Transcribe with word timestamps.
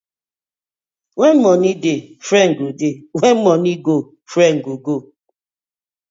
When 1.19 1.35
money 1.43 1.73
dey, 1.83 1.99
friend 2.27 2.51
go 2.59 2.67
dey, 2.81 2.93
when 3.19 3.35
money 3.47 3.75
go, 3.87 3.95
friend 4.31 4.57
go 4.65 4.73
go. 4.87 4.95